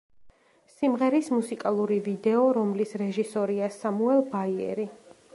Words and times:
სიმღერის 0.75 1.27
მუსიკალური 1.33 1.97
ვიდეო, 2.07 2.47
რომლის 2.57 2.93
რეჟისორია 3.01 3.67
სამუელ 3.77 4.23
ბაიერი. 4.33 4.87